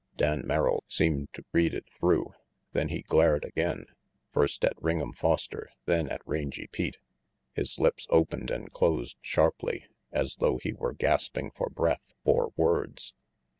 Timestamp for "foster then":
5.15-6.09